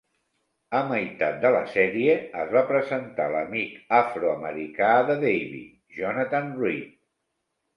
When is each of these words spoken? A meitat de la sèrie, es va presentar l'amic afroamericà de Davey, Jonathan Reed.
A 0.77 0.79
meitat 0.91 1.35
de 1.43 1.51
la 1.55 1.59
sèrie, 1.73 2.15
es 2.45 2.55
va 2.57 2.63
presentar 2.71 3.27
l'amic 3.35 3.77
afroamericà 4.01 4.91
de 5.11 5.21
Davey, 5.27 5.63
Jonathan 6.01 6.51
Reed. 6.65 6.99